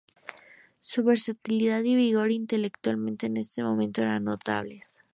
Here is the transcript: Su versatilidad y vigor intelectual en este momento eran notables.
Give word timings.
Su 0.79 1.03
versatilidad 1.03 1.83
y 1.83 1.93
vigor 1.95 2.31
intelectual 2.31 2.97
en 3.21 3.37
este 3.37 3.61
momento 3.63 4.01
eran 4.01 4.23
notables. 4.23 4.99